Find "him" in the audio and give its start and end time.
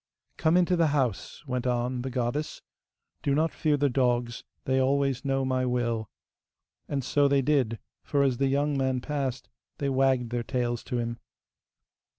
10.97-11.19